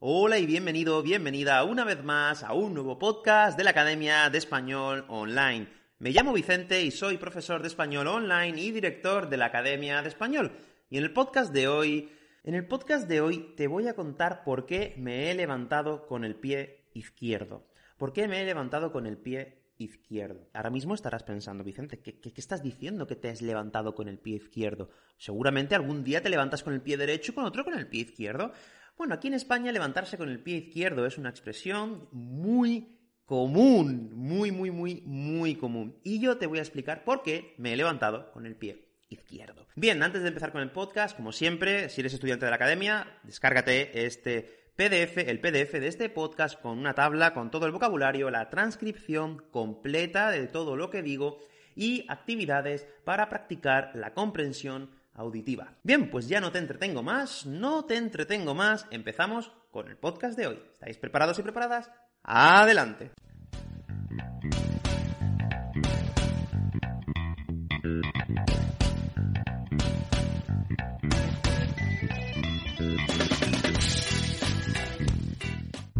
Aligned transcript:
Hola 0.00 0.38
y 0.38 0.46
bienvenido, 0.46 1.02
bienvenida 1.02 1.64
una 1.64 1.82
vez 1.82 2.04
más 2.04 2.44
a 2.44 2.52
un 2.52 2.72
nuevo 2.72 3.00
podcast 3.00 3.58
de 3.58 3.64
la 3.64 3.70
Academia 3.70 4.30
de 4.30 4.38
Español 4.38 5.04
Online. 5.08 5.66
Me 5.98 6.12
llamo 6.12 6.32
Vicente 6.32 6.84
y 6.84 6.92
soy 6.92 7.16
profesor 7.16 7.62
de 7.62 7.66
español 7.66 8.06
online 8.06 8.60
y 8.60 8.70
director 8.70 9.28
de 9.28 9.36
la 9.36 9.46
Academia 9.46 10.00
de 10.00 10.08
Español. 10.08 10.52
Y 10.88 10.98
en 10.98 11.02
el 11.02 11.12
podcast 11.12 11.52
de 11.52 11.66
hoy, 11.66 12.12
en 12.44 12.54
el 12.54 12.64
podcast 12.68 13.08
de 13.08 13.20
hoy 13.20 13.54
te 13.56 13.66
voy 13.66 13.88
a 13.88 13.94
contar 13.94 14.44
por 14.44 14.66
qué 14.66 14.94
me 14.98 15.32
he 15.32 15.34
levantado 15.34 16.06
con 16.06 16.22
el 16.22 16.36
pie 16.36 16.84
izquierdo. 16.94 17.66
¿Por 17.96 18.12
qué 18.12 18.28
me 18.28 18.40
he 18.40 18.44
levantado 18.44 18.92
con 18.92 19.04
el 19.04 19.18
pie 19.18 19.58
izquierdo. 19.78 20.48
Ahora 20.52 20.70
mismo 20.70 20.94
estarás 20.94 21.22
pensando, 21.22 21.64
Vicente, 21.64 22.00
¿qué, 22.00 22.18
¿qué, 22.18 22.32
estás 22.36 22.62
diciendo 22.62 23.06
que 23.06 23.16
te 23.16 23.30
has 23.30 23.42
levantado 23.42 23.94
con 23.94 24.08
el 24.08 24.18
pie 24.18 24.36
izquierdo? 24.36 24.90
Seguramente 25.16 25.74
algún 25.74 26.04
día 26.04 26.20
te 26.20 26.28
levantas 26.28 26.62
con 26.62 26.74
el 26.74 26.82
pie 26.82 26.96
derecho 26.96 27.32
y 27.32 27.34
con 27.34 27.44
otro 27.44 27.64
con 27.64 27.74
el 27.74 27.86
pie 27.86 28.02
izquierdo. 28.02 28.52
Bueno, 28.98 29.14
aquí 29.14 29.28
en 29.28 29.34
España 29.34 29.70
levantarse 29.70 30.18
con 30.18 30.28
el 30.28 30.40
pie 30.40 30.56
izquierdo 30.56 31.06
es 31.06 31.18
una 31.18 31.30
expresión 31.30 32.08
muy 32.10 32.98
común, 33.26 34.10
muy, 34.12 34.50
muy, 34.50 34.72
muy, 34.72 35.02
muy 35.06 35.54
común. 35.54 36.00
Y 36.02 36.18
yo 36.18 36.36
te 36.36 36.48
voy 36.48 36.58
a 36.58 36.62
explicar 36.62 37.04
por 37.04 37.22
qué 37.22 37.54
me 37.58 37.72
he 37.72 37.76
levantado 37.76 38.32
con 38.32 38.44
el 38.44 38.56
pie 38.56 38.88
izquierdo. 39.08 39.68
Bien, 39.76 40.02
antes 40.02 40.22
de 40.22 40.28
empezar 40.28 40.50
con 40.50 40.62
el 40.62 40.72
podcast, 40.72 41.16
como 41.16 41.30
siempre, 41.30 41.88
si 41.90 42.00
eres 42.00 42.12
estudiante 42.12 42.44
de 42.44 42.50
la 42.50 42.56
academia, 42.56 43.20
descárgate 43.22 44.04
este 44.04 44.72
PDF, 44.74 45.18
el 45.18 45.38
PDF 45.38 45.74
de 45.74 45.86
este 45.86 46.08
podcast 46.08 46.60
con 46.60 46.76
una 46.76 46.94
tabla, 46.94 47.34
con 47.34 47.52
todo 47.52 47.66
el 47.66 47.72
vocabulario, 47.72 48.30
la 48.30 48.50
transcripción 48.50 49.44
completa 49.52 50.32
de 50.32 50.48
todo 50.48 50.74
lo 50.74 50.90
que 50.90 51.02
digo 51.02 51.38
y 51.76 52.04
actividades 52.08 52.88
para 53.04 53.28
practicar 53.28 53.92
la 53.94 54.12
comprensión 54.12 54.90
auditiva. 55.18 55.74
Bien, 55.82 56.10
pues 56.10 56.28
ya 56.28 56.40
no 56.40 56.52
te 56.52 56.58
entretengo 56.58 57.02
más, 57.02 57.44
no 57.44 57.84
te 57.84 57.96
entretengo 57.96 58.54
más, 58.54 58.86
empezamos 58.90 59.52
con 59.70 59.88
el 59.88 59.96
podcast 59.96 60.38
de 60.38 60.46
hoy. 60.46 60.62
¿Estáis 60.72 60.96
preparados 60.96 61.38
y 61.38 61.42
preparadas? 61.42 61.90
Adelante. 62.22 63.10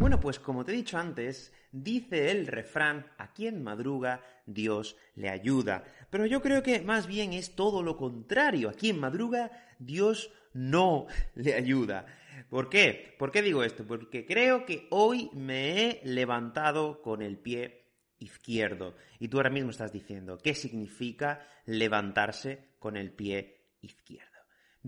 Bueno, 0.09 0.23
pues 0.23 0.39
como 0.39 0.65
te 0.65 0.73
he 0.73 0.77
dicho 0.77 0.97
antes, 0.97 1.53
dice 1.71 2.31
el 2.31 2.47
refrán, 2.47 3.05
a 3.19 3.35
quien 3.35 3.63
madruga, 3.63 4.25
Dios 4.47 4.97
le 5.17 5.29
ayuda. 5.29 5.85
Pero 6.09 6.25
yo 6.25 6.41
creo 6.41 6.63
que 6.63 6.81
más 6.81 7.07
bien 7.07 7.35
es 7.35 7.55
todo 7.55 7.83
lo 7.83 7.99
contrario, 7.99 8.71
a 8.71 8.73
quien 8.73 8.99
madruga, 8.99 9.51
Dios 9.79 10.33
no 10.55 11.09
le 11.35 11.53
ayuda. 11.53 12.07
¿Por 12.49 12.71
qué? 12.71 13.17
¿Por 13.19 13.31
qué 13.31 13.43
digo 13.43 13.63
esto? 13.63 13.87
Porque 13.87 14.25
creo 14.25 14.65
que 14.65 14.87
hoy 14.89 15.29
me 15.35 15.83
he 15.85 16.01
levantado 16.05 17.03
con 17.03 17.21
el 17.21 17.37
pie 17.37 17.85
izquierdo. 18.19 18.97
Y 19.19 19.29
tú 19.29 19.37
ahora 19.37 19.51
mismo 19.51 19.73
estás 19.73 19.93
diciendo, 19.93 20.39
¿qué 20.39 20.55
significa 20.55 21.47
levantarse 21.67 22.71
con 22.79 22.97
el 22.97 23.13
pie 23.13 23.61
izquierdo? 23.83 24.28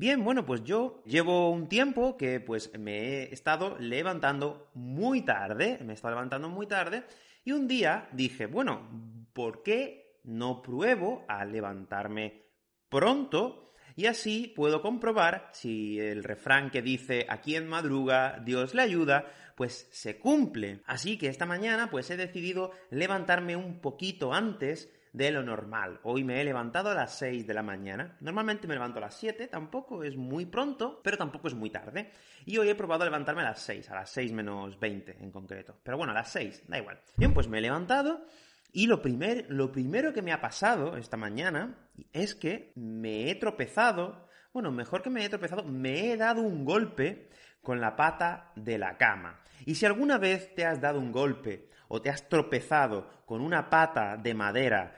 Bien, 0.00 0.24
bueno, 0.24 0.46
pues 0.46 0.64
yo 0.64 1.02
llevo 1.04 1.50
un 1.50 1.68
tiempo 1.68 2.16
que 2.16 2.40
pues 2.40 2.72
me 2.78 3.00
he 3.00 3.34
estado 3.34 3.76
levantando 3.78 4.70
muy 4.72 5.20
tarde, 5.26 5.78
me 5.84 5.92
he 5.92 5.94
estado 5.94 6.14
levantando 6.14 6.48
muy 6.48 6.66
tarde, 6.66 7.04
y 7.44 7.52
un 7.52 7.68
día 7.68 8.08
dije, 8.12 8.46
bueno, 8.46 8.88
¿por 9.34 9.62
qué 9.62 10.20
no 10.24 10.62
pruebo 10.62 11.26
a 11.28 11.44
levantarme 11.44 12.46
pronto? 12.88 13.74
Y 13.94 14.06
así 14.06 14.50
puedo 14.56 14.80
comprobar 14.80 15.50
si 15.52 16.00
el 16.00 16.24
refrán 16.24 16.70
que 16.70 16.80
dice 16.80 17.26
a 17.28 17.42
quien 17.42 17.68
madruga, 17.68 18.40
Dios 18.42 18.74
le 18.74 18.80
ayuda, 18.80 19.26
pues 19.54 19.86
se 19.92 20.18
cumple. 20.18 20.80
Así 20.86 21.18
que 21.18 21.26
esta 21.26 21.44
mañana 21.44 21.90
pues 21.90 22.08
he 22.08 22.16
decidido 22.16 22.70
levantarme 22.88 23.54
un 23.54 23.82
poquito 23.82 24.32
antes 24.32 24.90
de 25.12 25.30
lo 25.30 25.42
normal. 25.42 26.00
Hoy 26.02 26.24
me 26.24 26.40
he 26.40 26.44
levantado 26.44 26.90
a 26.90 26.94
las 26.94 27.18
6 27.18 27.46
de 27.46 27.54
la 27.54 27.62
mañana. 27.62 28.16
Normalmente 28.20 28.66
me 28.66 28.74
levanto 28.74 28.98
a 28.98 29.02
las 29.02 29.14
7, 29.16 29.48
tampoco 29.48 30.04
es 30.04 30.16
muy 30.16 30.46
pronto, 30.46 31.00
pero 31.02 31.16
tampoco 31.16 31.48
es 31.48 31.54
muy 31.54 31.70
tarde. 31.70 32.10
Y 32.44 32.58
hoy 32.58 32.68
he 32.68 32.74
probado 32.74 33.02
a 33.02 33.06
levantarme 33.06 33.42
a 33.42 33.46
las 33.46 33.60
6, 33.62 33.90
a 33.90 33.96
las 33.96 34.10
6 34.10 34.32
menos 34.32 34.78
20 34.78 35.18
en 35.20 35.30
concreto. 35.30 35.76
Pero 35.82 35.96
bueno, 35.96 36.12
a 36.12 36.14
las 36.16 36.30
6, 36.30 36.64
da 36.68 36.78
igual. 36.78 37.00
Bien, 37.16 37.34
pues 37.34 37.48
me 37.48 37.58
he 37.58 37.62
levantado 37.62 38.24
y 38.72 38.86
lo, 38.86 39.02
primer, 39.02 39.46
lo 39.48 39.72
primero 39.72 40.12
que 40.12 40.22
me 40.22 40.32
ha 40.32 40.40
pasado 40.40 40.96
esta 40.96 41.16
mañana 41.16 41.76
es 42.12 42.34
que 42.34 42.72
me 42.76 43.30
he 43.30 43.34
tropezado, 43.34 44.28
bueno, 44.52 44.70
mejor 44.70 45.02
que 45.02 45.10
me 45.10 45.24
he 45.24 45.28
tropezado, 45.28 45.64
me 45.64 46.12
he 46.12 46.16
dado 46.16 46.42
un 46.42 46.64
golpe 46.64 47.30
con 47.62 47.80
la 47.80 47.96
pata 47.96 48.52
de 48.54 48.78
la 48.78 48.96
cama. 48.96 49.40
Y 49.66 49.74
si 49.74 49.86
alguna 49.86 50.18
vez 50.18 50.54
te 50.54 50.64
has 50.64 50.80
dado 50.80 51.00
un 51.00 51.12
golpe 51.12 51.68
o 51.92 52.00
te 52.00 52.08
has 52.08 52.28
tropezado 52.28 53.10
con 53.26 53.40
una 53.40 53.68
pata 53.68 54.16
de 54.16 54.32
madera 54.32 54.96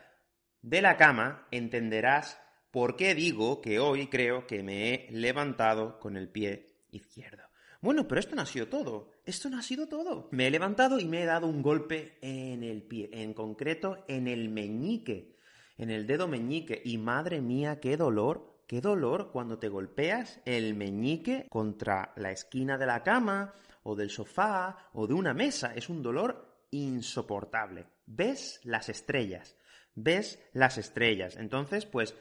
de 0.61 0.83
la 0.83 0.99
cama, 0.99 1.47
entenderás 1.51 2.39
por 2.71 2.97
qué 2.97 3.15
digo 3.15 3.63
que 3.63 3.81
hoy 3.81 4.09
creo 4.09 4.47
que 4.47 4.63
me 4.63 4.93
he 4.93 5.09
levantado 5.11 5.99
con 5.99 6.19
el 6.19 6.29
pie 6.29 6.85
izquierdo. 6.91 7.43
Bueno, 7.81 8.07
pero 8.07 8.21
esto 8.21 8.37
no 8.37 8.43
ha 8.43 8.47
sido 8.47 8.69
todo. 8.69 9.11
Esto 9.25 9.49
no 9.49 9.59
ha 9.59 9.63
sido 9.63 9.89
todo. 9.89 10.29
Me 10.33 10.47
he 10.47 10.51
levantado 10.51 11.01
y 11.01 11.07
me 11.07 11.23
he 11.23 11.27
dado 11.27 11.47
un 11.47 11.63
golpe 11.63 12.19
en 12.21 12.63
el 12.63 12.83
pie, 12.83 13.09
en 13.13 13.33
concreto 13.33 14.05
en 14.07 14.29
el 14.29 14.51
meñique, 14.51 15.39
en 15.79 15.91
el 15.91 16.07
dedo 16.07 16.29
meñique. 16.29 16.83
Y 16.85 16.99
madre 16.99 17.41
mía, 17.41 17.81
qué 17.81 17.97
dolor, 17.97 18.65
qué 18.67 18.83
dolor 18.83 19.31
cuando 19.33 19.59
te 19.59 19.71
golpeas 19.71 20.41
el 20.45 20.75
meñique 20.75 21.47
contra 21.49 22.13
la 22.17 22.33
esquina 22.33 22.77
de 22.77 22.87
la 22.87 23.03
cama 23.03 23.55
o 23.83 23.97
del 23.97 24.11
sofá 24.11 24.91
o 24.93 25.07
de 25.07 25.15
una 25.15 25.33
mesa. 25.33 25.73
Es 25.75 25.89
un 25.89 26.03
dolor 26.03 26.52
insoportable. 26.73 27.87
Ves 28.07 28.61
las 28.65 28.89
estrellas 28.89 29.57
ves 29.95 30.39
las 30.53 30.79
estrellas. 30.79 31.37
Entonces, 31.37 31.87
pues 31.87 32.15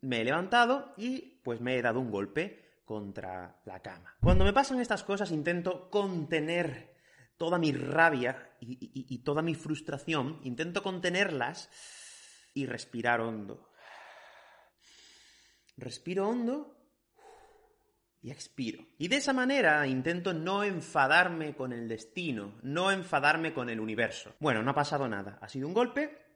me 0.00 0.20
he 0.20 0.24
levantado 0.24 0.94
y 0.96 1.40
pues 1.42 1.60
me 1.60 1.76
he 1.76 1.82
dado 1.82 2.00
un 2.00 2.10
golpe 2.10 2.80
contra 2.84 3.60
la 3.64 3.80
cama. 3.80 4.16
Cuando 4.20 4.44
me 4.44 4.52
pasan 4.52 4.80
estas 4.80 5.04
cosas 5.04 5.30
intento 5.30 5.90
contener 5.90 6.96
toda 7.36 7.58
mi 7.58 7.72
rabia 7.72 8.50
y, 8.60 9.18
toda 9.18 9.42
mi 9.42 9.54
frustración, 9.54 10.40
intento 10.42 10.82
contenerlas 10.82 11.70
y 12.54 12.66
respirar 12.66 13.20
hondo. 13.20 13.70
Respiro 15.76 16.28
hondo 16.28 16.76
y 18.20 18.30
expiro. 18.30 18.84
Y 18.98 19.08
de 19.08 19.16
esa 19.16 19.32
manera 19.32 19.86
intento 19.86 20.32
no 20.32 20.64
enfadarme 20.64 21.54
con 21.54 21.72
el 21.72 21.88
destino, 21.88 22.54
no 22.62 22.90
enfadarme 22.90 23.52
con 23.52 23.70
el 23.70 23.80
universo. 23.80 24.34
Bueno, 24.40 24.62
no 24.62 24.70
ha 24.70 24.74
pasado 24.74 25.08
nada. 25.08 25.38
Ha 25.40 25.48
sido 25.48 25.68
un 25.68 25.74
golpe, 25.74 26.28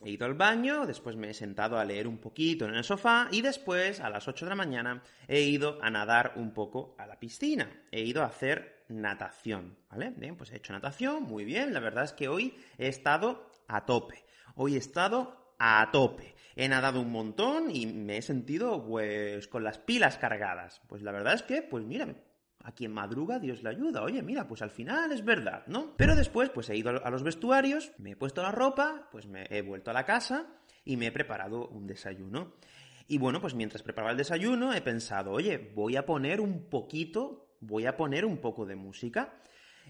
He 0.00 0.10
ido 0.10 0.26
al 0.26 0.34
baño, 0.34 0.86
después 0.86 1.16
me 1.16 1.30
he 1.30 1.34
sentado 1.34 1.76
a 1.76 1.84
leer 1.84 2.06
un 2.06 2.18
poquito 2.18 2.66
en 2.66 2.74
el 2.76 2.84
sofá 2.84 3.26
y 3.32 3.42
después, 3.42 3.98
a 3.98 4.08
las 4.08 4.28
8 4.28 4.44
de 4.44 4.50
la 4.50 4.54
mañana, 4.54 5.02
he 5.26 5.40
ido 5.40 5.78
a 5.82 5.90
nadar 5.90 6.34
un 6.36 6.52
poco 6.52 6.94
a 6.98 7.06
la 7.06 7.18
piscina. 7.18 7.68
He 7.90 8.02
ido 8.02 8.22
a 8.22 8.26
hacer 8.26 8.84
natación, 8.88 9.76
¿vale? 9.90 10.12
Bien, 10.16 10.36
pues 10.36 10.52
he 10.52 10.56
hecho 10.56 10.72
natación, 10.72 11.24
muy 11.24 11.44
bien. 11.44 11.74
La 11.74 11.80
verdad 11.80 12.04
es 12.04 12.12
que 12.12 12.28
hoy 12.28 12.56
he 12.78 12.86
estado 12.86 13.50
a 13.66 13.86
tope. 13.86 14.24
Hoy 14.54 14.76
he 14.76 14.78
estado 14.78 15.47
a 15.58 15.88
tope. 15.92 16.34
He 16.56 16.68
nadado 16.68 17.00
un 17.00 17.12
montón 17.12 17.70
y 17.70 17.86
me 17.86 18.16
he 18.16 18.22
sentido, 18.22 18.84
pues, 18.84 19.46
con 19.48 19.62
las 19.62 19.78
pilas 19.78 20.18
cargadas. 20.18 20.80
Pues 20.88 21.02
la 21.02 21.12
verdad 21.12 21.34
es 21.34 21.42
que, 21.42 21.62
pues 21.62 21.84
mira, 21.84 22.16
a 22.64 22.72
quien 22.72 22.92
madruga 22.92 23.38
Dios 23.38 23.62
le 23.62 23.70
ayuda. 23.70 24.02
Oye, 24.02 24.22
mira, 24.22 24.48
pues 24.48 24.62
al 24.62 24.70
final 24.70 25.12
es 25.12 25.24
verdad, 25.24 25.64
¿no? 25.68 25.94
Pero 25.96 26.16
después, 26.16 26.50
pues 26.50 26.68
he 26.68 26.76
ido 26.76 27.04
a 27.04 27.10
los 27.10 27.22
vestuarios, 27.22 27.92
me 27.98 28.10
he 28.10 28.16
puesto 28.16 28.42
la 28.42 28.50
ropa, 28.50 29.08
pues 29.12 29.26
me 29.26 29.46
he 29.50 29.62
vuelto 29.62 29.90
a 29.90 29.94
la 29.94 30.04
casa 30.04 30.46
y 30.84 30.96
me 30.96 31.06
he 31.06 31.12
preparado 31.12 31.68
un 31.68 31.86
desayuno. 31.86 32.54
Y 33.06 33.18
bueno, 33.18 33.40
pues 33.40 33.54
mientras 33.54 33.82
preparaba 33.82 34.10
el 34.10 34.18
desayuno 34.18 34.74
he 34.74 34.82
pensado, 34.82 35.32
oye, 35.32 35.72
voy 35.74 35.96
a 35.96 36.04
poner 36.04 36.40
un 36.40 36.68
poquito, 36.68 37.54
voy 37.60 37.86
a 37.86 37.96
poner 37.96 38.24
un 38.24 38.38
poco 38.38 38.66
de 38.66 38.76
música. 38.76 39.34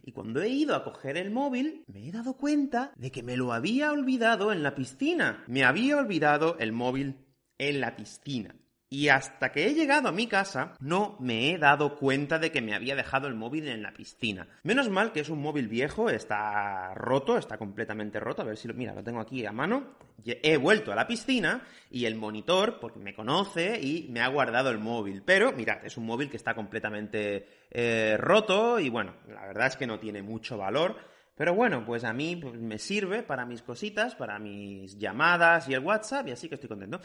Y 0.03 0.13
cuando 0.13 0.43
he 0.43 0.49
ido 0.49 0.75
a 0.75 0.85
coger 0.85 1.17
el 1.17 1.31
móvil, 1.31 1.85
me 1.87 2.09
he 2.09 2.13
dado 2.13 2.35
cuenta 2.35 2.93
de 2.97 3.11
que 3.11 3.23
me 3.23 3.37
lo 3.37 3.53
había 3.53 3.93
olvidado 3.93 4.53
en 4.53 4.63
la 4.63 4.75
piscina. 4.75 5.45
Me 5.47 5.65
había 5.65 5.97
olvidado 5.97 6.57
el 6.59 6.73
móvil 6.73 7.17
en 7.59 7.81
la 7.81 7.97
piscina. 7.97 8.55
Y 8.91 9.09
hasta 9.09 9.53
que 9.53 9.67
he 9.67 9.75
llegado 9.75 10.09
a 10.09 10.13
mi 10.13 10.27
casa, 10.27 10.73
no 10.81 11.17
me 11.21 11.51
he 11.51 11.59
dado 11.59 11.97
cuenta 11.97 12.39
de 12.39 12.51
que 12.51 12.63
me 12.63 12.75
había 12.75 12.97
dejado 12.97 13.29
el 13.29 13.35
móvil 13.35 13.69
en 13.69 13.83
la 13.83 13.93
piscina. 13.93 14.49
Menos 14.63 14.89
mal 14.89 15.13
que 15.13 15.21
es 15.21 15.29
un 15.29 15.43
móvil 15.43 15.69
viejo, 15.69 16.09
está 16.09 16.95
roto, 16.95 17.37
está 17.37 17.59
completamente 17.59 18.19
roto. 18.19 18.41
A 18.41 18.47
ver 18.47 18.57
si 18.57 18.67
lo. 18.67 18.73
Mira, 18.73 18.95
lo 18.95 19.05
tengo 19.05 19.21
aquí 19.21 19.45
a 19.45 19.53
mano. 19.53 19.99
He 20.25 20.57
vuelto 20.57 20.91
a 20.91 20.95
la 20.95 21.07
piscina 21.07 21.63
y 21.91 22.07
el 22.07 22.17
monitor, 22.17 22.81
porque 22.81 22.99
me 22.99 23.15
conoce 23.15 23.79
y 23.79 24.09
me 24.09 24.21
ha 24.21 24.29
guardado 24.29 24.71
el 24.71 24.79
móvil. 24.79 25.23
Pero, 25.23 25.53
mirad, 25.53 25.85
es 25.85 25.99
un 25.99 26.07
móvil 26.07 26.31
que 26.31 26.39
está 26.39 26.55
completamente 26.55 27.47
eh, 27.71 28.17
roto 28.19 28.81
y 28.81 28.89
bueno, 28.89 29.17
la 29.29 29.47
verdad 29.47 29.67
es 29.67 29.77
que 29.77 29.87
no 29.87 29.99
tiene 29.99 30.23
mucho 30.23 30.57
valor. 30.57 30.97
Pero 31.37 31.55
bueno, 31.55 31.85
pues 31.85 32.03
a 32.03 32.13
mí 32.13 32.37
pues, 32.37 32.55
me 32.55 32.79
sirve 32.79 33.23
para 33.23 33.47
mis 33.47 33.63
cositas, 33.63 34.17
para 34.17 34.39
mis 34.39 34.99
llamadas 34.99 35.69
y 35.69 35.75
el 35.75 35.85
WhatsApp, 35.85 36.27
y 36.27 36.33
así 36.33 36.49
que 36.49 36.57
estoy 36.57 36.69
contento. 36.69 37.01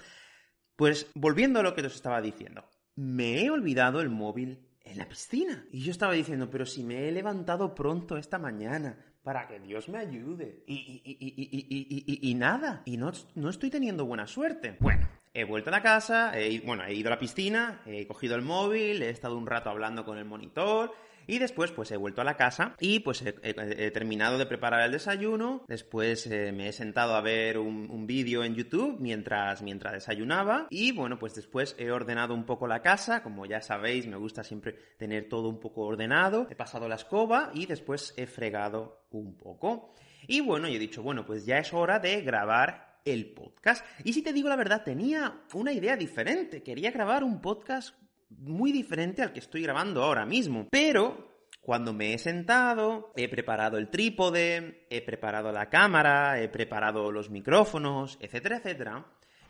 Pues 0.76 1.12
volviendo 1.14 1.60
a 1.60 1.64
lo 1.64 1.74
que 1.74 1.82
os 1.82 1.96
estaba 1.96 2.22
diciendo, 2.22 2.66
me 2.96 3.44
he 3.44 3.50
olvidado 3.50 4.02
el 4.02 4.10
móvil 4.10 4.68
en 4.82 4.98
la 4.98 5.08
piscina. 5.08 5.66
Y 5.72 5.82
yo 5.82 5.92
estaba 5.92 6.14
diciendo, 6.14 6.50
pero 6.50 6.66
si 6.66 6.84
me 6.84 7.08
he 7.08 7.12
levantado 7.12 7.76
pronto 7.76 8.18
esta 8.18 8.40
mañana, 8.40 8.98
para 9.24 9.48
que 9.48 9.60
Dios 9.60 9.88
me 9.90 10.00
ayude. 10.00 10.64
Y, 10.68 11.02
y, 11.06 11.18
y, 11.20 12.30
y 12.30 12.36
nada. 12.36 12.82
Y 12.86 12.98
no, 12.98 13.12
no 13.36 13.50
estoy 13.50 13.70
teniendo 13.70 14.06
buena 14.06 14.28
suerte. 14.28 14.78
Bueno, 14.80 15.08
he 15.34 15.44
vuelto 15.44 15.70
a 15.70 15.72
la 15.72 15.82
casa, 15.82 16.38
he, 16.38 16.60
bueno, 16.60 16.84
he 16.86 16.94
ido 16.94 17.10
a 17.10 17.16
la 17.16 17.20
piscina, 17.20 17.82
he 17.86 18.06
cogido 18.08 18.36
el 18.36 18.42
móvil, 18.42 19.02
he 19.02 19.10
estado 19.10 19.38
un 19.38 19.48
rato 19.48 19.70
hablando 19.70 20.06
con 20.06 20.18
el 20.18 20.26
monitor, 20.26 20.94
y 21.28 21.40
después, 21.40 21.72
pues 21.72 21.92
he 21.92 21.98
vuelto 21.98 22.22
a 22.22 22.26
la 22.26 22.36
casa 22.36 22.76
y 22.80 23.00
pues 23.00 23.24
he, 23.26 23.92
terminado 23.92 24.38
de 24.38 24.46
preparar 24.46 24.82
el 24.82 24.92
desayuno. 24.92 25.64
Después 25.68 26.28
eh, 26.28 26.52
me 26.52 26.68
he 26.68 26.74
sentado 26.74 27.16
a 27.16 27.22
ver 27.22 27.58
un, 27.58 28.06
vídeo 28.06 28.44
en 28.44 28.56
YouTube 28.56 28.98
mientras, 29.00 29.62
mientras 29.62 29.94
desayunaba. 29.94 30.68
Y 30.70 30.92
bueno, 30.92 31.18
pues 31.18 31.36
después 31.36 31.76
he 31.80 31.92
ordenado 31.92 32.34
un 32.34 32.46
poco 32.46 32.68
la 32.68 32.82
casa. 32.82 33.24
Como 33.24 33.46
ya 33.46 33.62
sabéis, 33.62 34.08
me 34.08 34.18
gusta 34.18 34.44
siempre 34.44 34.74
tener 34.98 35.30
todo 35.30 35.48
un 35.48 35.60
poco 35.60 35.84
ordenado. 35.84 36.48
He 36.50 36.56
pasado 36.56 36.90
la 36.90 36.96
escoba 36.96 37.52
y 37.54 37.66
después 37.66 38.14
he 38.18 38.28
fregado 38.28 39.06
un 39.12 39.38
poco. 39.38 39.94
Y 40.28 40.42
bueno, 40.42 40.68
he 40.68 40.78
dicho, 40.78 41.02
bueno, 41.04 41.26
pues 41.26 41.46
ya 41.46 41.58
es 41.58 41.74
hora 41.74 42.00
de 42.00 42.22
grabar 42.22 42.93
el 43.06 43.34
podcast. 43.34 43.86
Y 44.04 44.14
si 44.14 44.22
te 44.22 44.34
digo 44.34 44.50
la 44.50 44.56
verdad, 44.56 44.84
tenía 44.84 45.42
una 45.54 45.74
idea 45.74 45.96
diferente. 45.96 46.64
Quería 46.64 46.92
grabar 46.92 47.24
un 47.24 47.42
podcast 47.42 47.96
muy 48.30 48.72
diferente 48.72 49.22
al 49.22 49.34
que 49.34 49.40
estoy 49.40 49.64
grabando 49.64 50.04
ahora 50.04 50.26
mismo. 50.26 50.68
Pero 50.72 51.34
cuando 51.62 51.94
me 51.94 52.14
he 52.14 52.18
sentado, 52.18 53.14
he 53.16 53.30
preparado 53.30 53.78
el 53.78 53.90
trípode, 53.90 54.86
he 54.90 55.02
preparado 55.02 55.52
la 55.52 55.70
cámara, 55.70 56.42
he 56.42 56.50
preparado 56.50 57.12
los 57.12 57.30
micrófonos, 57.30 58.18
etcétera, 58.22 58.58
etcétera. 58.58 59.06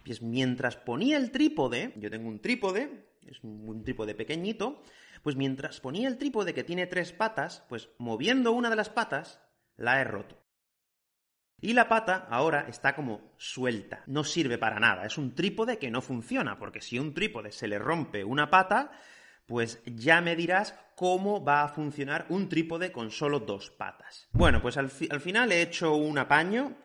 Pues 0.05 0.21
mientras 0.21 0.75
ponía 0.75 1.17
el 1.17 1.31
trípode, 1.31 1.93
yo 1.95 2.11
tengo 2.11 2.27
un 2.27 2.39
trípode, 2.39 3.07
es 3.25 3.43
un 3.43 3.83
trípode 3.83 4.15
pequeñito, 4.15 4.83
pues 5.23 5.35
mientras 5.35 5.79
ponía 5.79 6.07
el 6.07 6.17
trípode 6.17 6.53
que 6.53 6.63
tiene 6.63 6.87
tres 6.87 7.13
patas, 7.13 7.63
pues 7.69 7.89
moviendo 7.97 8.51
una 8.51 8.69
de 8.69 8.75
las 8.75 8.89
patas, 8.89 9.39
la 9.77 10.01
he 10.01 10.03
roto. 10.03 10.42
Y 11.63 11.71
la 11.71 11.87
pata 11.87 12.27
ahora 12.29 12.65
está 12.67 12.93
como 12.93 13.31
suelta, 13.37 14.03
no 14.07 14.25
sirve 14.25 14.57
para 14.57 14.81
nada, 14.81 15.05
es 15.05 15.17
un 15.17 15.33
trípode 15.33 15.77
que 15.77 15.89
no 15.89 16.01
funciona, 16.01 16.59
porque 16.59 16.81
si 16.81 16.97
a 16.97 17.01
un 17.01 17.13
trípode 17.13 17.53
se 17.53 17.69
le 17.69 17.79
rompe 17.79 18.25
una 18.25 18.49
pata, 18.49 18.91
pues 19.45 19.81
ya 19.85 20.19
me 20.19 20.35
dirás 20.35 20.77
cómo 20.97 21.41
va 21.41 21.63
a 21.63 21.69
funcionar 21.69 22.25
un 22.27 22.49
trípode 22.49 22.91
con 22.91 23.11
solo 23.11 23.39
dos 23.39 23.71
patas. 23.71 24.27
Bueno, 24.33 24.61
pues 24.61 24.75
al, 24.75 24.89
final 24.89 25.53
he 25.53 25.61
hecho 25.61 25.95
un 25.95 26.17
apaño, 26.17 26.75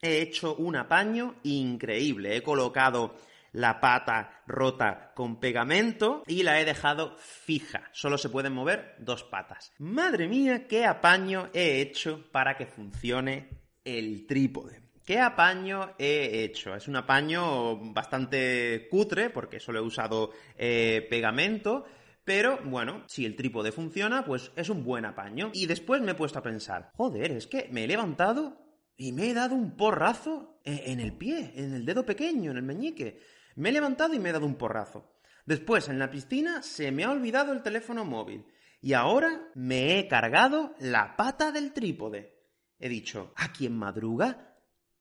he 0.00 0.20
hecho 0.20 0.54
un 0.54 0.76
apaño 0.76 1.34
increíble, 1.42 2.36
he 2.36 2.42
colocado 2.44 3.16
la 3.50 3.80
pata 3.80 4.44
rota 4.46 5.10
con 5.16 5.40
pegamento 5.40 6.22
y 6.28 6.44
la 6.44 6.60
he 6.60 6.64
dejado 6.64 7.16
fija. 7.16 7.88
Solo 7.90 8.16
se 8.16 8.28
pueden 8.28 8.52
mover 8.52 8.94
dos 9.00 9.24
patas. 9.24 9.72
Madre 9.78 10.28
mía, 10.28 10.68
qué 10.68 10.86
apaño 10.86 11.50
he 11.52 11.80
hecho 11.80 12.30
para 12.30 12.56
que 12.56 12.66
funcione 12.66 13.66
el 13.96 14.26
trípode. 14.26 14.82
¿Qué 15.04 15.18
apaño 15.18 15.94
he 15.98 16.44
hecho? 16.44 16.74
Es 16.74 16.86
un 16.86 16.96
apaño 16.96 17.76
bastante 17.94 18.88
cutre 18.90 19.30
porque 19.30 19.58
solo 19.58 19.78
he 19.78 19.82
usado 19.82 20.32
eh, 20.56 21.06
pegamento, 21.08 21.86
pero 22.24 22.58
bueno, 22.64 23.04
si 23.08 23.24
el 23.24 23.34
trípode 23.34 23.72
funciona, 23.72 24.24
pues 24.24 24.52
es 24.54 24.68
un 24.68 24.84
buen 24.84 25.06
apaño. 25.06 25.50
Y 25.54 25.64
después 25.64 26.02
me 26.02 26.12
he 26.12 26.14
puesto 26.14 26.38
a 26.38 26.42
pensar, 26.42 26.90
joder, 26.94 27.32
es 27.32 27.46
que 27.46 27.68
me 27.72 27.84
he 27.84 27.88
levantado 27.88 28.60
y 28.98 29.12
me 29.12 29.30
he 29.30 29.34
dado 29.34 29.54
un 29.54 29.76
porrazo 29.76 30.60
en 30.64 31.00
el 31.00 31.14
pie, 31.14 31.52
en 31.54 31.72
el 31.72 31.86
dedo 31.86 32.04
pequeño, 32.04 32.50
en 32.50 32.58
el 32.58 32.64
meñique. 32.64 33.22
Me 33.56 33.70
he 33.70 33.72
levantado 33.72 34.12
y 34.12 34.18
me 34.18 34.28
he 34.28 34.32
dado 34.32 34.44
un 34.44 34.56
porrazo. 34.56 35.14
Después, 35.46 35.88
en 35.88 35.98
la 35.98 36.10
piscina, 36.10 36.62
se 36.62 36.92
me 36.92 37.04
ha 37.04 37.10
olvidado 37.10 37.54
el 37.54 37.62
teléfono 37.62 38.04
móvil. 38.04 38.44
Y 38.82 38.92
ahora 38.92 39.48
me 39.54 39.98
he 39.98 40.06
cargado 40.06 40.74
la 40.78 41.16
pata 41.16 41.50
del 41.50 41.72
trípode. 41.72 42.37
He 42.78 42.88
dicho, 42.88 43.32
¿a 43.36 43.52
quien 43.52 43.76
madruga? 43.76 44.48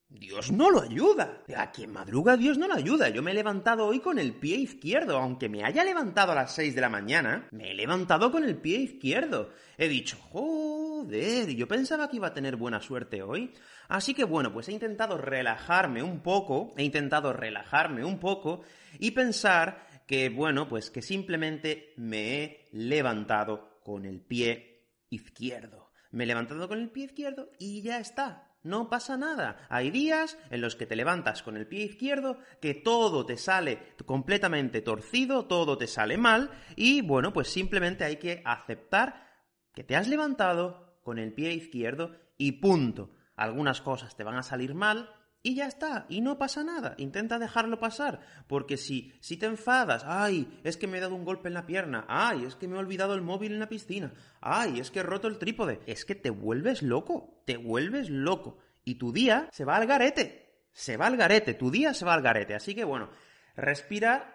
Dios 0.09 0.51
no 0.51 0.71
lo 0.71 0.81
ayuda. 0.81 1.44
A 1.56 1.71
quien 1.71 1.91
madruga 1.91 2.38
Dios 2.38 2.57
no 2.57 2.68
lo 2.68 2.75
ayuda. 2.75 3.09
Yo 3.09 3.21
me 3.21 3.31
he 3.31 3.33
levantado 3.33 3.85
hoy 3.85 4.00
con 4.00 4.19
el 4.19 4.33
pie 4.33 4.56
izquierdo. 4.56 5.18
Aunque 5.18 5.50
me 5.50 5.63
haya 5.63 5.83
levantado 5.83 6.31
a 6.31 6.35
las 6.35 6.56
6 6.56 6.75
de 6.75 6.81
la 6.81 6.89
mañana, 6.89 7.47
me 7.51 7.71
he 7.71 7.74
levantado 7.74 8.31
con 8.31 8.44
el 8.44 8.56
pie 8.56 8.77
izquierdo. 8.77 9.51
He 9.77 9.89
dicho, 9.89 10.18
joder, 10.31 11.53
yo 11.53 11.68
pensaba 11.68 12.09
que 12.09 12.15
iba 12.18 12.27
a 12.27 12.33
tener 12.33 12.56
buena 12.56 12.79
suerte 12.79 13.21
hoy. 13.21 13.53
Así 13.89 14.13
que 14.13 14.24
bueno, 14.24 14.53
pues 14.53 14.69
he 14.69 14.71
intentado 14.71 15.18
relajarme 15.18 16.01
un 16.01 16.21
poco, 16.21 16.74
he 16.77 16.83
intentado 16.83 17.33
relajarme 17.33 18.06
un 18.06 18.19
poco 18.19 18.62
y 19.00 19.12
pensar 19.12 19.88
que 20.07 20.29
bueno, 20.29 20.69
pues 20.69 20.89
que 20.89 21.01
simplemente 21.01 21.94
me 21.97 22.44
he 22.44 22.69
levantado 22.71 23.81
con 23.83 24.06
el 24.06 24.21
pie 24.21 24.88
izquierdo. 25.09 25.87
Me 26.12 26.24
he 26.24 26.27
levantado 26.27 26.68
con 26.68 26.80
el 26.80 26.89
pie 26.89 27.06
izquierdo 27.06 27.50
y 27.59 27.81
ya 27.81 28.00
está. 28.00 28.48
No 28.63 28.89
pasa 28.89 29.15
nada. 29.18 29.65
Hay 29.69 29.92
días 29.92 30.38
en 30.50 30.62
los 30.62 30.75
que 30.75 30.86
te 30.86 30.95
levantas 30.95 31.42
con 31.42 31.56
el 31.56 31.68
pie 31.68 31.86
izquierdo, 31.86 32.38
que 32.62 32.74
todo 32.74 33.25
te 33.25 33.38
sale 33.38 33.95
completamente 34.06 34.81
torcido, 34.81 35.45
todo 35.45 35.77
te 35.77 35.88
sale 35.88 36.18
mal, 36.18 36.51
y 36.75 37.01
bueno, 37.01 37.31
pues 37.31 37.48
simplemente 37.48 38.04
hay 38.04 38.18
que 38.18 38.42
aceptar 38.45 39.25
que 39.74 39.83
te 39.83 39.95
has 39.95 40.07
levantado 40.07 41.00
con 41.04 41.18
el 41.18 41.33
pie 41.33 41.54
izquierdo 41.54 42.15
y 42.38 42.53
punto. 42.53 43.12
Algunas 43.36 43.80
cosas 43.81 44.18
te 44.18 44.24
van 44.24 44.36
a 44.36 44.44
salir 44.44 44.74
mal, 44.74 45.10
y 45.47 45.55
ya 45.55 45.67
está, 45.67 46.05
y 46.09 46.19
no 46.19 46.38
pasa 46.38 46.61
nada. 46.61 46.94
Intenta 46.97 47.39
dejarlo 47.39 47.79
pasar, 47.79 48.19
porque 48.47 48.75
si, 48.75 49.13
si 49.21 49.38
te 49.38 49.45
enfadas, 49.45 50.03
ay, 50.05 50.59
es 50.65 50.75
que 50.75 50.88
me 50.88 50.97
he 50.97 51.01
dado 51.01 51.15
un 51.15 51.23
golpe 51.23 51.47
en 51.47 51.53
la 51.53 51.65
pierna, 51.65 52.03
ay, 52.09 52.44
es 52.44 52.55
que 52.55 52.67
me 52.67 52.75
he 52.75 52.79
olvidado 52.79 53.13
el 53.13 53.21
móvil 53.21 53.53
en 53.53 53.61
la 53.61 53.69
piscina, 53.69 54.13
ay, 54.41 54.81
es 54.81 54.91
que 54.91 54.99
he 54.99 55.03
roto 55.03 55.29
el 55.29 55.38
trípode, 55.38 55.79
es 55.85 56.03
que 56.03 56.15
te 56.15 56.31
vuelves 56.31 56.83
loco, 56.83 57.41
te 57.45 57.55
vuelves 57.55 58.09
loco, 58.09 58.57
y 58.83 58.95
tu 58.95 59.13
día 59.13 59.47
se 59.53 59.63
va 59.63 59.77
al 59.77 59.88
garete, 59.88 60.65
se 60.73 60.97
va 60.97 61.07
al 61.07 61.15
garete, 61.15 61.53
tu 61.53 61.71
día 61.71 61.93
se 61.93 62.03
va 62.03 62.13
al 62.13 62.21
garete. 62.21 62.53
Así 62.53 62.75
que 62.75 62.83
bueno, 62.83 63.09
respira. 63.55 64.33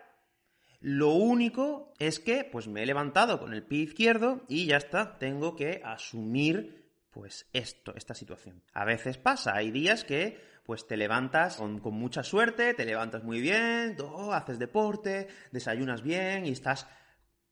Lo 0.81 1.11
único 1.11 1.93
es 1.99 2.20
que, 2.20 2.43
pues 2.43 2.69
me 2.69 2.82
he 2.82 2.87
levantado 2.87 3.38
con 3.38 3.53
el 3.53 3.62
pie 3.62 3.82
izquierdo 3.82 4.44
y 4.49 4.67
ya 4.67 4.79
está, 4.79 5.19
tengo 5.19 5.55
que 5.56 5.82
asumir, 5.85 6.91
pues 7.11 7.49
esto, 7.53 7.94
esta 7.94 8.15
situación. 8.15 8.65
A 8.73 8.85
veces 8.85 9.19
pasa, 9.19 9.55
hay 9.55 9.70
días 9.70 10.05
que 10.05 10.52
pues 10.62 10.87
te 10.87 10.97
levantas 10.97 11.56
con, 11.56 11.81
mucha 11.94 12.23
suerte, 12.23 12.75
te 12.75 12.85
levantas 12.85 13.25
muy 13.25 13.41
bien, 13.41 13.97
haces 14.32 14.59
deporte, 14.59 15.29
desayunas 15.50 16.03
bien 16.03 16.47
y 16.47 16.50
estás 16.50 16.87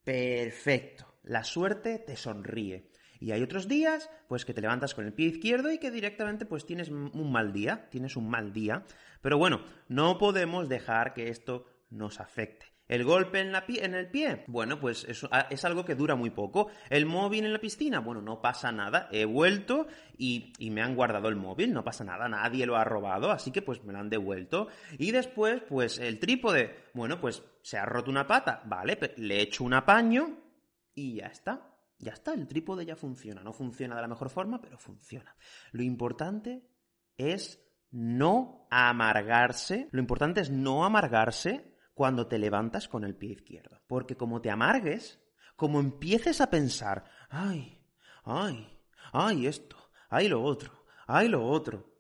perfecto. 0.05 1.19
La 1.23 1.45
suerte 1.45 1.99
te 1.99 2.17
sonríe. 2.17 2.91
Y 3.19 3.33
hay 3.33 3.43
otros 3.43 3.69
días, 3.69 4.09
pues 4.29 4.47
que 4.47 4.55
te 4.55 4.63
levantas 4.63 4.95
con 4.95 5.05
el 5.05 5.13
pie 5.13 5.27
izquierdo 5.27 5.71
y 5.71 5.79
que 5.79 5.91
directamente 5.91 6.47
pues 6.47 6.65
tienes 6.65 6.89
un 6.89 7.31
mal 7.31 7.53
día, 7.53 7.89
tienes 7.91 8.17
un 8.17 8.31
mal 8.31 8.53
día. 8.53 8.85
Pero 9.21 9.37
bueno, 9.37 9.63
no 9.89 10.17
podemos 10.17 10.69
dejar 10.69 11.13
que 11.13 11.29
esto 11.29 11.67
nos 11.91 12.19
afecte. 12.19 12.70
El 12.91 13.05
golpe 13.05 13.39
en, 13.39 13.53
la 13.53 13.65
en 13.69 13.95
el 13.95 14.11
pie, 14.11 14.43
bueno, 14.49 14.81
pues 14.81 15.05
es, 15.05 15.25
es, 15.49 15.65
algo 15.65 15.85
que 15.85 15.95
dura 15.95 16.17
muy 16.17 16.31
poco. 16.31 16.71
El 16.89 17.07
móvil 17.07 17.45
en 17.45 17.53
la 17.53 17.61
piscina, 17.61 18.01
bueno, 18.01 18.21
no 18.21 18.43
pasa 18.43 18.73
nada. 18.73 19.09
He 19.13 19.25
vuelto 19.25 19.87
y, 20.19 20.53
y, 20.59 20.71
me 20.71 20.83
han 20.83 20.97
guardado 20.97 21.29
el 21.29 21.37
móvil, 21.37 21.73
no 21.73 21.85
pasa 21.85 22.03
nada, 22.03 22.29
nadie 22.29 22.67
lo 22.67 22.77
ha 22.77 22.83
robado, 22.83 23.31
así 23.31 23.53
que 23.53 23.63
pues 23.63 23.85
me 23.85 23.93
lo 23.93 24.01
han 24.01 24.11
devuelto. 24.11 24.67
Y 24.99 25.13
después, 25.13 25.63
pues 25.69 26.01
el 26.01 26.19
trípode, 26.19 26.89
bueno, 26.93 27.21
pues 27.21 27.45
se 27.63 27.79
ha 27.79 27.85
roto 27.85 28.11
una 28.11 28.27
pata, 28.27 28.61
vale, 28.65 28.99
le 29.19 29.37
he 29.37 29.43
hecho 29.43 29.63
un 29.63 29.75
apaño 29.75 30.37
y 30.93 31.15
ya 31.15 31.27
está. 31.27 31.69
Ya 31.97 32.15
está, 32.15 32.35
el 32.35 32.49
trípode 32.49 32.85
ya 32.85 32.97
funciona. 32.97 33.45
No 33.45 33.53
funciona 33.53 33.95
de 33.95 34.03
la 34.03 34.09
mejor 34.09 34.31
forma, 34.31 34.61
pero 34.61 34.79
funciona. 34.79 35.37
Lo 35.71 35.85
importante 35.85 36.67
es 37.17 37.65
no 37.93 38.67
amargarse. 38.69 39.89
Lo 39.93 40.01
importante 40.01 40.41
es 40.41 40.51
no 40.51 40.85
amargarse 40.85 41.70
cuando 42.01 42.29
te 42.29 42.39
levantas 42.39 42.89
con 42.89 43.05
el 43.05 43.15
pie 43.15 43.33
izquierdo. 43.33 43.83
Porque 43.87 44.17
como 44.17 44.41
te 44.41 44.51
amargues, 44.51 45.21
como 45.55 45.81
empieces 45.81 46.41
a 46.41 46.49
pensar, 46.49 47.05
ay, 47.29 47.79
ay, 48.25 48.81
ay 49.13 49.47
esto, 49.47 49.77
ay 50.09 50.27
lo 50.27 50.43
otro, 50.43 50.87
ay 51.07 51.29
lo 51.29 51.47
otro, 51.47 51.93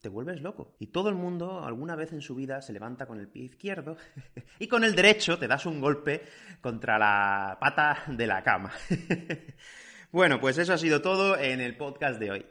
te 0.00 0.08
vuelves 0.08 0.42
loco. 0.42 0.74
Y 0.80 0.88
todo 0.88 1.08
el 1.08 1.14
mundo 1.14 1.62
alguna 1.62 1.94
vez 1.94 2.12
en 2.12 2.20
su 2.20 2.34
vida 2.34 2.62
se 2.62 2.72
levanta 2.72 3.06
con 3.06 3.20
el 3.20 3.28
pie 3.28 3.44
izquierdo 3.44 3.96
y 4.58 4.66
con 4.66 4.82
el 4.82 4.96
derecho 4.96 5.38
te 5.38 5.46
das 5.46 5.66
un 5.66 5.80
golpe 5.80 6.24
contra 6.60 6.98
la 6.98 7.56
pata 7.60 8.02
de 8.08 8.26
la 8.26 8.42
cama. 8.42 8.72
bueno, 10.10 10.40
pues 10.40 10.58
eso 10.58 10.72
ha 10.72 10.78
sido 10.78 11.00
todo 11.00 11.38
en 11.38 11.60
el 11.60 11.76
podcast 11.76 12.18
de 12.18 12.30
hoy. 12.32 12.46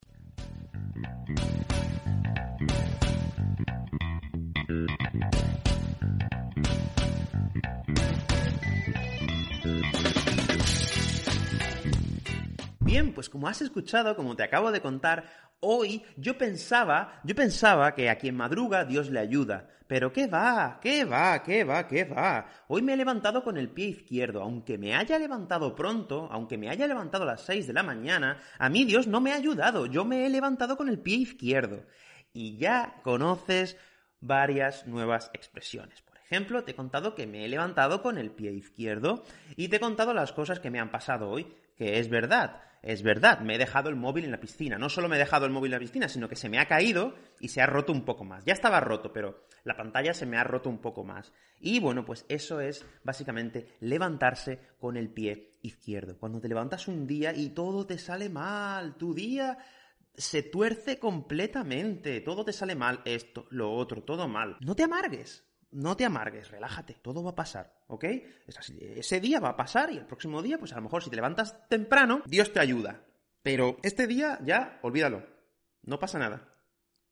Bien, 12.93 13.12
pues 13.12 13.27
como 13.27 13.47
has 13.47 13.59
escuchado, 13.59 14.15
como 14.15 14.35
te 14.35 14.43
acabo 14.43 14.71
de 14.71 14.79
contar, 14.79 15.23
hoy 15.62 16.03
yo 16.15 16.38
pensaba, 16.38 17.21
yo 17.23 17.33
pensaba 17.33 17.95
que 17.95 18.07
a 18.07 18.19
quien 18.19 18.35
madruga 18.35 18.85
Dios 18.85 19.09
le 19.09 19.19
ayuda. 19.19 19.67
Pero 19.88 20.13
¿qué 20.13 20.27
va? 20.27 20.77
¿Qué 20.79 21.03
va? 21.03 21.41
¿Qué 21.41 21.63
va? 21.63 21.88
¿Qué 21.88 22.03
va? 22.03 22.45
Hoy 22.67 22.83
me 22.83 22.93
he 22.93 22.95
levantado 22.95 23.43
con 23.43 23.57
el 23.57 23.71
pie 23.71 23.88
izquierdo. 23.88 24.43
Aunque 24.43 24.77
me 24.77 24.93
haya 24.93 25.17
levantado 25.17 25.73
pronto, 25.73 26.27
aunque 26.31 26.55
me 26.59 26.69
haya 26.69 26.85
levantado 26.85 27.23
a 27.23 27.29
las 27.29 27.41
6 27.41 27.65
de 27.65 27.73
la 27.73 27.81
mañana, 27.81 28.38
a 28.59 28.69
mí 28.69 28.85
Dios 28.85 29.07
no 29.07 29.21
me 29.21 29.31
ha 29.31 29.38
ayudado. 29.38 29.88
Yo 29.88 30.05
me 30.05 30.27
he 30.27 30.29
levantado 30.29 30.77
con 30.77 30.88
el 30.88 31.00
pie 31.00 31.15
izquierdo. 31.15 31.88
Y 32.31 32.57
ya 32.57 33.01
conoces 33.01 33.75
varias 34.19 34.85
nuevas 34.85 35.31
expresiones. 35.33 36.03
Por 36.03 36.17
ejemplo, 36.17 36.63
te 36.63 36.73
he 36.73 36.75
contado 36.75 37.15
que 37.15 37.25
me 37.25 37.43
he 37.43 37.47
levantado 37.47 38.03
con 38.03 38.19
el 38.19 38.29
pie 38.29 38.51
izquierdo 38.51 39.23
y 39.55 39.69
te 39.69 39.77
he 39.77 39.79
contado 39.79 40.13
las 40.13 40.31
cosas 40.31 40.59
que 40.59 40.69
me 40.69 40.79
han 40.79 40.91
pasado 40.91 41.31
hoy, 41.31 41.51
que 41.75 41.97
es 41.97 42.07
verdad. 42.07 42.62
Es 42.83 43.01
verdad, 43.01 43.39
me 43.39 43.55
he 43.55 43.57
dejado 43.57 43.89
el 43.89 43.95
móvil 43.95 44.25
en 44.25 44.31
la 44.31 44.41
piscina. 44.41 44.77
No 44.77 44.89
solo 44.89 45.07
me 45.07 45.15
he 45.15 45.19
dejado 45.19 45.45
el 45.45 45.53
móvil 45.53 45.71
en 45.71 45.79
la 45.79 45.85
piscina, 45.85 46.09
sino 46.09 46.27
que 46.27 46.35
se 46.35 46.49
me 46.49 46.59
ha 46.59 46.67
caído 46.67 47.15
y 47.39 47.47
se 47.47 47.61
ha 47.61 47.65
roto 47.65 47.93
un 47.93 48.03
poco 48.03 48.25
más. 48.25 48.43
Ya 48.43 48.51
estaba 48.51 48.81
roto, 48.81 49.13
pero 49.13 49.47
la 49.63 49.77
pantalla 49.77 50.13
se 50.13 50.25
me 50.25 50.37
ha 50.37 50.43
roto 50.43 50.69
un 50.69 50.79
poco 50.79 51.05
más. 51.05 51.31
Y 51.61 51.79
bueno, 51.79 52.03
pues 52.03 52.25
eso 52.27 52.59
es 52.59 52.85
básicamente 53.05 53.77
levantarse 53.79 54.59
con 54.77 54.97
el 54.97 55.09
pie 55.09 55.59
izquierdo. 55.61 56.17
Cuando 56.19 56.41
te 56.41 56.49
levantas 56.49 56.89
un 56.89 57.07
día 57.07 57.33
y 57.33 57.51
todo 57.51 57.87
te 57.87 57.97
sale 57.97 58.27
mal, 58.27 58.97
tu 58.97 59.13
día 59.13 59.57
se 60.15 60.43
tuerce 60.43 60.99
completamente, 60.99 62.19
todo 62.19 62.43
te 62.43 62.51
sale 62.51 62.75
mal, 62.75 63.01
esto, 63.05 63.47
lo 63.49 63.71
otro, 63.73 64.03
todo 64.03 64.27
mal. 64.27 64.57
No 64.59 64.75
te 64.75 64.83
amargues, 64.83 65.45
no 65.73 65.97
te 65.97 66.05
amargues, 66.05 66.51
relájate, 66.51 66.95
todo 67.01 67.23
va 67.23 67.31
a 67.31 67.35
pasar, 67.35 67.73
¿ok? 67.87 68.05
Ese 68.79 69.19
día 69.19 69.39
va 69.39 69.49
a 69.49 69.57
pasar 69.57 69.91
y 69.91 69.97
el 69.97 70.05
próximo 70.05 70.41
día, 70.41 70.57
pues 70.57 70.73
a 70.73 70.77
lo 70.77 70.83
mejor 70.83 71.03
si 71.03 71.09
te 71.09 71.15
levantas 71.15 71.67
temprano, 71.67 72.21
Dios 72.25 72.53
te 72.53 72.59
ayuda. 72.59 73.03
Pero 73.41 73.77
este 73.83 74.07
día 74.07 74.39
ya, 74.43 74.79
olvídalo, 74.81 75.25
no 75.81 75.99
pasa 75.99 76.19
nada. 76.19 76.53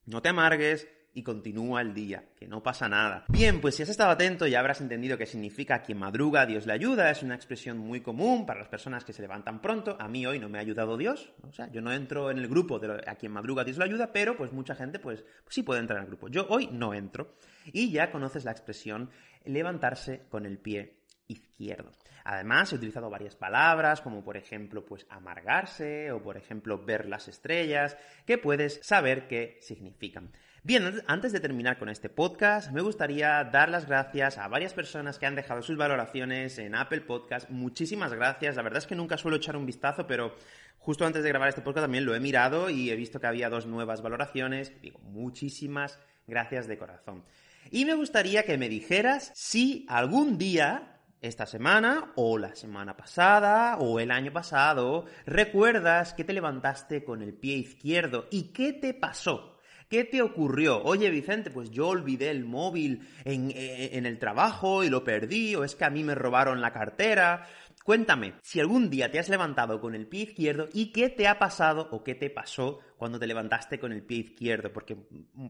No 0.05 0.21
te 0.21 0.29
amargues, 0.29 0.87
y 1.13 1.23
continúa 1.23 1.81
el 1.81 1.93
día, 1.93 2.25
que 2.37 2.47
no 2.47 2.63
pasa 2.63 2.87
nada. 2.87 3.25
Bien, 3.27 3.59
pues 3.59 3.75
si 3.75 3.83
has 3.83 3.89
estado 3.89 4.11
atento 4.11 4.47
ya 4.47 4.59
habrás 4.59 4.81
entendido 4.81 5.17
qué 5.17 5.25
significa 5.25 5.81
quien 5.81 5.97
madruga, 5.97 6.45
Dios 6.45 6.65
le 6.65 6.73
ayuda, 6.73 7.11
es 7.11 7.21
una 7.23 7.35
expresión 7.35 7.77
muy 7.77 8.01
común 8.01 8.45
para 8.45 8.59
las 8.59 8.69
personas 8.69 9.03
que 9.03 9.13
se 9.13 9.21
levantan 9.21 9.61
pronto. 9.61 9.97
A 9.99 10.07
mí 10.07 10.25
hoy 10.25 10.39
no 10.39 10.49
me 10.49 10.57
ha 10.57 10.61
ayudado 10.61 10.97
Dios, 10.97 11.33
o 11.41 11.51
sea, 11.51 11.69
yo 11.71 11.81
no 11.81 11.91
entro 11.91 12.31
en 12.31 12.37
el 12.37 12.47
grupo 12.47 12.79
de 12.79 13.03
a 13.05 13.15
quien 13.15 13.31
madruga, 13.31 13.63
Dios 13.63 13.77
le 13.77 13.85
ayuda, 13.85 14.13
pero 14.13 14.37
pues 14.37 14.51
mucha 14.51 14.75
gente 14.75 14.99
pues, 14.99 15.25
sí 15.49 15.63
puede 15.63 15.81
entrar 15.81 15.97
en 15.97 16.03
el 16.03 16.09
grupo. 16.09 16.29
Yo 16.29 16.47
hoy 16.49 16.69
no 16.71 16.93
entro. 16.93 17.35
Y 17.65 17.91
ya 17.91 18.11
conoces 18.11 18.45
la 18.45 18.51
expresión 18.51 19.11
levantarse 19.45 20.25
con 20.29 20.45
el 20.45 20.57
pie 20.57 21.01
izquierdo. 21.27 21.91
Además, 22.23 22.71
he 22.71 22.75
utilizado 22.75 23.09
varias 23.09 23.35
palabras, 23.35 24.01
como 24.01 24.23
por 24.23 24.37
ejemplo, 24.37 24.85
pues 24.85 25.05
amargarse 25.09 26.11
o 26.11 26.21
por 26.21 26.37
ejemplo 26.37 26.83
ver 26.83 27.07
las 27.07 27.27
estrellas, 27.27 27.97
que 28.25 28.37
puedes 28.37 28.79
saber 28.83 29.27
qué 29.27 29.57
significan. 29.61 30.31
Bien, 30.63 31.01
antes 31.07 31.31
de 31.31 31.39
terminar 31.39 31.79
con 31.79 31.89
este 31.89 32.07
podcast, 32.07 32.71
me 32.71 32.81
gustaría 32.81 33.43
dar 33.45 33.69
las 33.69 33.87
gracias 33.87 34.37
a 34.37 34.47
varias 34.47 34.75
personas 34.75 35.17
que 35.17 35.25
han 35.25 35.33
dejado 35.33 35.63
sus 35.63 35.75
valoraciones 35.75 36.59
en 36.59 36.75
Apple 36.75 37.01
Podcast. 37.01 37.49
Muchísimas 37.49 38.13
gracias. 38.13 38.57
La 38.57 38.61
verdad 38.61 38.77
es 38.77 38.85
que 38.85 38.93
nunca 38.93 39.17
suelo 39.17 39.37
echar 39.37 39.57
un 39.57 39.65
vistazo, 39.65 40.05
pero 40.05 40.35
justo 40.77 41.03
antes 41.03 41.23
de 41.23 41.29
grabar 41.29 41.49
este 41.49 41.63
podcast 41.63 41.85
también 41.85 42.05
lo 42.05 42.13
he 42.13 42.19
mirado 42.19 42.69
y 42.69 42.91
he 42.91 42.95
visto 42.95 43.19
que 43.19 43.25
había 43.25 43.49
dos 43.49 43.65
nuevas 43.65 44.03
valoraciones. 44.03 44.79
Digo, 44.83 44.99
muchísimas 44.99 45.97
gracias 46.27 46.67
de 46.67 46.77
corazón. 46.77 47.25
Y 47.71 47.85
me 47.85 47.95
gustaría 47.95 48.43
que 48.43 48.59
me 48.59 48.69
dijeras 48.69 49.31
si 49.33 49.87
algún 49.89 50.37
día 50.37 50.99
esta 51.21 51.47
semana 51.47 52.11
o 52.15 52.37
la 52.37 52.53
semana 52.53 52.95
pasada 52.95 53.77
o 53.77 53.99
el 53.99 54.11
año 54.11 54.31
pasado 54.31 55.05
recuerdas 55.25 56.13
que 56.13 56.23
te 56.23 56.33
levantaste 56.33 57.03
con 57.03 57.23
el 57.23 57.33
pie 57.33 57.55
izquierdo 57.55 58.27
y 58.29 58.51
qué 58.53 58.73
te 58.73 58.93
pasó. 58.93 59.50
¿Qué 59.91 60.05
te 60.05 60.21
ocurrió? 60.21 60.81
Oye, 60.83 61.09
Vicente, 61.09 61.51
pues 61.51 61.69
yo 61.69 61.89
olvidé 61.89 62.29
el 62.29 62.45
móvil 62.45 63.01
en, 63.25 63.51
eh, 63.51 63.89
en, 63.91 64.05
el 64.05 64.19
trabajo 64.19 64.85
y 64.85 64.89
lo 64.89 65.03
perdí, 65.03 65.53
o 65.55 65.65
es 65.65 65.75
que 65.75 65.83
a 65.83 65.89
mí 65.89 66.01
me 66.01 66.15
robaron 66.15 66.61
la 66.61 66.71
cartera. 66.71 67.45
Cuéntame, 67.83 68.35
si 68.43 68.59
algún 68.59 68.89
día 68.89 69.09
te 69.09 69.17
has 69.17 69.29
levantado 69.29 69.81
con 69.81 69.95
el 69.95 70.07
pie 70.07 70.23
izquierdo 70.23 70.69
y 70.71 70.91
qué 70.91 71.09
te 71.09 71.27
ha 71.27 71.39
pasado 71.39 71.87
o 71.91 72.03
qué 72.03 72.13
te 72.13 72.29
pasó 72.29 72.79
cuando 72.97 73.17
te 73.17 73.25
levantaste 73.25 73.79
con 73.79 73.91
el 73.91 74.03
pie 74.03 74.19
izquierdo, 74.19 74.71
porque 74.71 74.95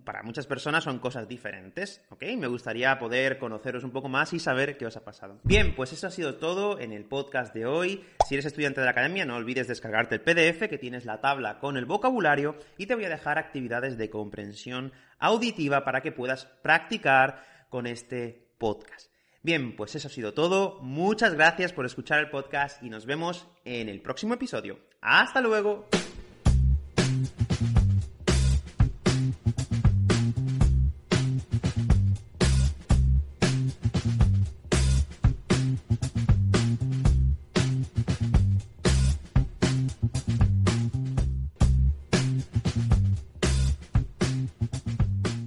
para 0.05 0.23
muchas 0.23 0.47
personas 0.47 0.85
son 0.85 1.00
cosas 1.00 1.27
diferentes, 1.27 2.05
¿ok? 2.09 2.23
Me 2.38 2.47
gustaría 2.47 2.97
poder 2.97 3.38
conoceros 3.38 3.83
un 3.83 3.91
poco 3.91 4.07
más 4.07 4.31
y 4.31 4.39
saber 4.39 4.77
qué 4.77 4.85
os 4.85 4.95
ha 4.95 5.03
pasado. 5.03 5.41
Bien, 5.43 5.75
pues 5.75 5.91
eso 5.91 6.07
ha 6.07 6.11
sido 6.11 6.35
todo 6.35 6.79
en 6.79 6.93
el 6.93 7.03
podcast 7.03 7.53
de 7.53 7.65
hoy. 7.65 8.05
Si 8.25 8.35
eres 8.35 8.45
estudiante 8.45 8.79
de 8.79 8.85
la 8.85 8.91
academia, 8.91 9.25
no 9.25 9.35
olvides 9.35 9.67
descargarte 9.67 10.15
el 10.15 10.21
PDF, 10.21 10.69
que 10.69 10.77
tienes 10.77 11.03
la 11.03 11.19
tabla 11.19 11.59
con 11.59 11.75
el 11.75 11.85
vocabulario, 11.85 12.55
y 12.77 12.85
te 12.85 12.95
voy 12.95 13.03
a 13.03 13.09
dejar 13.09 13.38
actividades 13.38 13.97
de 13.97 14.09
comprensión 14.09 14.93
auditiva 15.19 15.83
para 15.83 16.00
que 16.00 16.13
puedas 16.13 16.45
practicar 16.45 17.43
con 17.69 17.85
este 17.85 18.53
podcast. 18.57 19.10
Bien, 19.43 19.75
pues 19.75 19.95
eso 19.95 20.07
ha 20.07 20.12
sido 20.12 20.33
todo. 20.33 20.79
Muchas 20.81 21.33
gracias 21.33 21.74
por 21.74 21.86
escuchar 21.86 22.19
el 22.19 22.29
podcast 22.29 22.81
y 22.83 22.89
nos 22.89 23.05
vemos 23.05 23.48
en 23.65 23.89
el 23.89 24.01
próximo 24.01 24.36
episodio. 24.36 24.79
Hasta 25.01 25.41
luego. 25.41 25.88